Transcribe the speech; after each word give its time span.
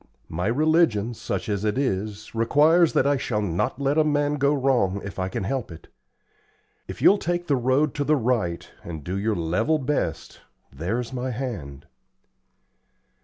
My 0.29 0.47
religion, 0.47 1.13
such 1.13 1.47
as 1.47 1.63
it 1.63 1.77
is, 1.77 2.33
requires 2.33 2.93
that 2.93 3.05
I 3.05 3.17
shall 3.17 3.39
not 3.43 3.79
let 3.79 3.99
a 3.99 4.03
man 4.03 4.33
go 4.37 4.51
wrong 4.51 4.99
if 5.03 5.19
I 5.19 5.29
can 5.29 5.43
help 5.43 5.71
it. 5.71 5.89
If 6.87 7.03
you'll 7.03 7.19
take 7.19 7.45
the 7.45 7.55
road 7.55 7.93
to 7.93 8.03
the 8.03 8.15
right 8.15 8.67
and 8.83 9.03
do 9.03 9.15
your 9.15 9.35
level 9.35 9.77
best, 9.77 10.39
there's 10.73 11.13
my 11.13 11.29
hand." 11.29 11.85